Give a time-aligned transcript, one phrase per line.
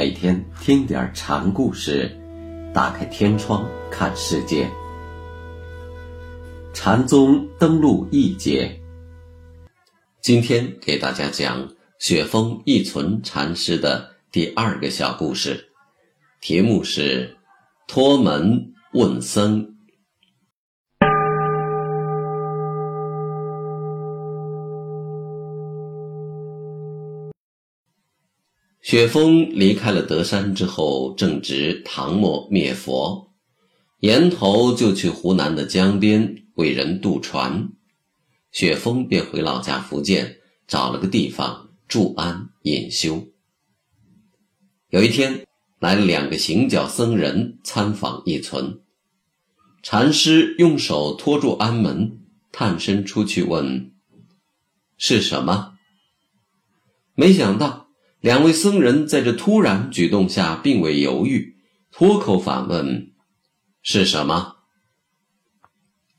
[0.00, 2.10] 每天听点禅故事，
[2.72, 4.66] 打开天窗看世界。
[6.72, 8.80] 禅宗登陆一节，
[10.22, 15.68] 今天给大家讲雪峰一存禅师的第二个小故事，
[16.40, 17.36] 题目是
[17.86, 19.74] “托门问僧”。
[28.82, 33.30] 雪峰离开了德山之后，正值唐末灭佛，
[33.98, 37.72] 沿头就去湖南的江边为人渡船。
[38.52, 43.28] 雪峰便回老家福建，找了个地方住安隐修。
[44.88, 45.46] 有一天，
[45.78, 48.80] 来了两个行脚僧人参访一存，
[49.82, 52.18] 禅师用手托住安门，
[52.50, 53.92] 探身出去问
[54.96, 55.74] ：“是什么？”
[57.14, 57.89] 没想到。
[58.20, 61.56] 两位僧人在这突然举动下，并未犹豫，
[61.90, 63.14] 脱口反问
[63.80, 64.58] ：“是什么？”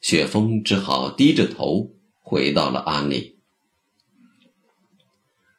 [0.02, 3.40] 雪峰只好低着头回到了庵里。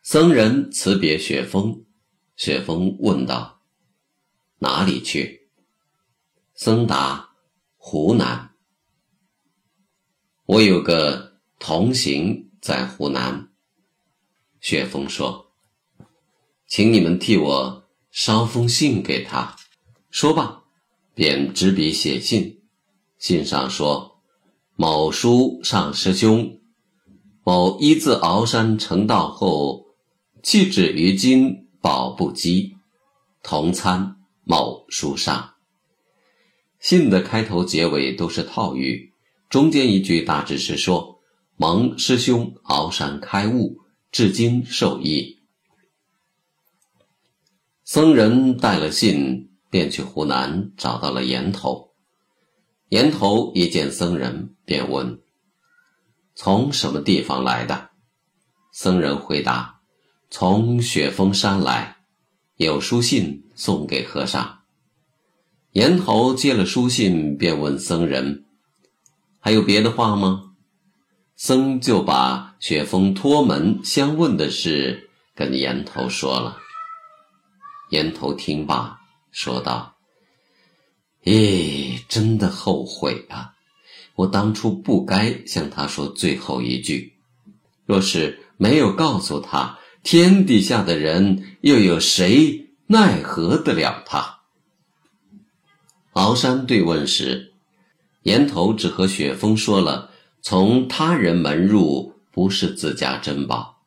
[0.02, 1.84] 僧人辞别雪峰，
[2.34, 3.62] 雪峰问道
[4.58, 5.48] ：“哪里去？”
[6.54, 7.36] 僧答
[7.78, 8.50] ：“湖南。”
[10.46, 13.48] 我有个同行在湖南。
[14.60, 15.41] 雪峰说。
[16.72, 19.56] 请你们替我捎封信给他。
[20.10, 20.62] 说罢，
[21.14, 22.62] 便执笔写信。
[23.18, 24.22] 信上说
[24.74, 26.60] ：“某书上师兄，
[27.44, 29.84] 某一自鳌山成道后，
[30.42, 32.72] 弃止于今宝不羁，
[33.42, 35.52] 同参某书上。”
[36.80, 39.12] 信的开头、结尾都是套语，
[39.50, 41.18] 中间一句大致是说
[41.58, 43.76] ：“蒙师兄鳌山开悟，
[44.10, 45.40] 至今受益。”
[47.94, 51.90] 僧人带了信，便去湖南找到了岩头。
[52.88, 55.20] 岩头一见僧人，便问
[56.34, 57.90] ：“从什么地方来的？”
[58.72, 59.80] 僧人回答
[60.32, 61.98] ：“从雪峰山来，
[62.56, 64.60] 有书信送给和尚。”
[65.72, 68.46] 岩头接了书信，便问僧人
[69.38, 70.54] ：“还有别的话吗？”
[71.36, 76.61] 僧就把雪峰托门相问的事跟岩头说了。
[77.92, 78.98] 岩头听罢，
[79.32, 79.96] 说道
[81.24, 83.52] ：“咦，真的后悔啊！
[84.14, 87.12] 我当初不该向他说最后一句。
[87.84, 94.38] 若是没有告诉他，天底下的人又有谁奈何得了他？”
[96.14, 97.52] 鳌山对问时，
[98.22, 100.10] 岩头只和雪峰说了
[100.40, 103.82] ：“从他人门入，不是自家珍宝，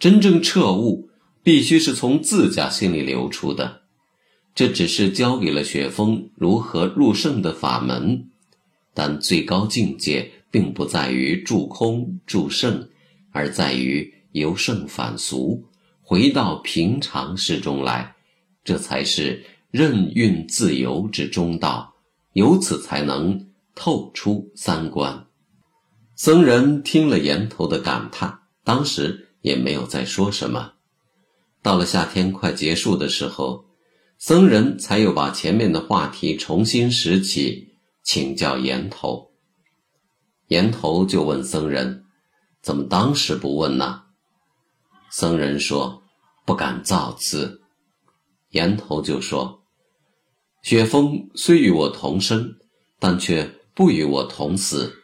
[0.00, 1.05] 真正彻悟。”
[1.46, 3.82] 必须是从自家心里流出的，
[4.52, 8.30] 这只是教给了雪峰如何入圣的法门，
[8.92, 12.88] 但最高境界并不在于助空助圣，
[13.30, 15.64] 而在于由圣返俗，
[16.02, 18.16] 回到平常事中来，
[18.64, 21.94] 这才是任运自由之中道，
[22.32, 23.46] 由此才能
[23.76, 25.26] 透出三观。
[26.16, 30.72] 僧人听了岩头的感叹，当时也没有再说什么。
[31.66, 33.64] 到了夏天快结束的时候，
[34.18, 39.32] 僧人才又把前面的话题重新拾起，请教岩头。
[40.46, 42.04] 岩头就问僧人
[42.62, 44.04] ：“怎么当时不问呢？”
[45.10, 46.04] 僧人说
[46.46, 47.60] ：“不敢造次。”
[48.50, 49.64] 岩头就说
[50.62, 52.54] ：“雪峰虽与我同生，
[53.00, 55.02] 但却不与我同死。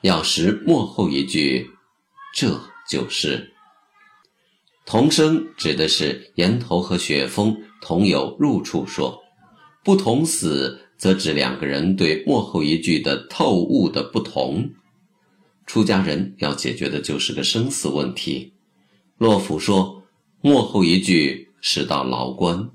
[0.00, 1.68] 要识幕后一句，
[2.34, 2.58] 这
[2.88, 3.51] 就是。”
[4.84, 9.22] 同生指的是岩头和雪峰同有入处说，
[9.84, 14.70] 不同死则指两个人对幕后一句的透悟的不同。
[15.66, 18.52] 出家人要解决的就是个生死问题。
[19.18, 20.02] 洛甫说，
[20.40, 22.68] 幕后一句是道牢关，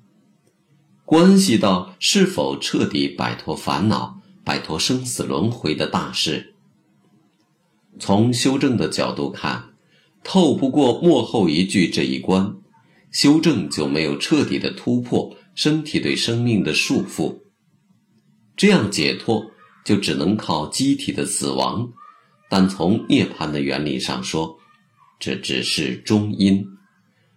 [1.06, 6.54] 关系到是否彻底摆脱烦恼、摆脱生死轮回的大事。
[8.00, 9.77] 从修正的角度看。
[10.30, 12.54] 透不过幕后一句这一关，
[13.12, 17.34] 修正就没有彻底的突破身体对生命的束缚。
[18.58, 19.50] 这样解脱
[19.86, 21.90] 就只能靠机体的死亡。
[22.50, 24.54] 但从涅槃的原理上说，
[25.18, 26.62] 这只是中阴，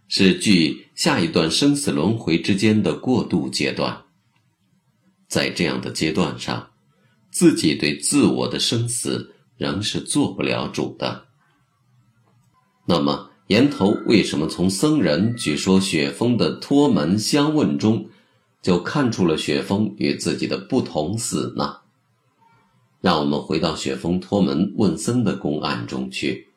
[0.08, 3.96] 是距下一段生死轮回之间的过渡阶段。
[5.28, 6.68] 在这样的阶段上，
[7.30, 11.29] 自己对自我的生死仍是做不了主的。
[12.90, 18.08] 那么，岩头为什么从僧人举说雪峰的托门相问中，
[18.62, 21.76] 就看出了雪峰与自己的不同死呢？
[23.00, 26.48] 让我们回到雪峰托门问僧的公案中去。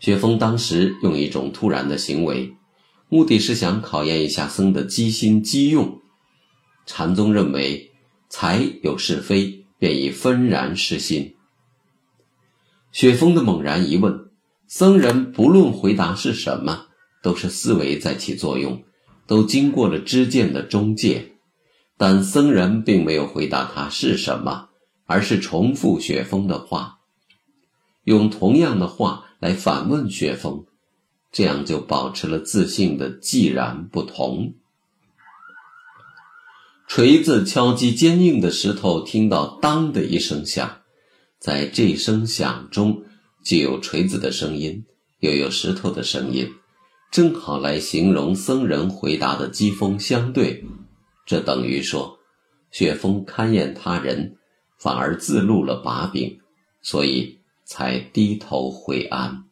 [0.00, 2.54] 雪峰当时用一种突然的行为，
[3.08, 6.02] 目的是想考验一下僧的机心机用。
[6.84, 7.90] 禅宗认为，
[8.28, 11.36] 才有是非，便以纷然失心。
[12.92, 14.26] 雪峰的猛然一问。
[14.72, 16.86] 僧人不论回答是什么，
[17.24, 18.84] 都是思维在起作用，
[19.26, 21.32] 都经过了知见的中介，
[21.96, 24.68] 但僧人并没有回答他是什么，
[25.06, 27.00] 而是重复雪峰的话，
[28.04, 30.64] 用同样的话来反问雪峰，
[31.32, 34.54] 这样就保持了自信的既然不同。
[36.86, 40.82] 锤子敲击坚硬的石头，听到当的一声响，
[41.40, 43.02] 在这声响中。
[43.50, 44.84] 既有锤子的声音，
[45.18, 46.54] 又有石头的声音，
[47.10, 50.64] 正好来形容僧人回答的机锋相对。
[51.26, 52.20] 这等于说，
[52.70, 54.36] 雪峰勘验他人，
[54.78, 56.38] 反而自露了把柄，
[56.80, 59.42] 所以才低头回安。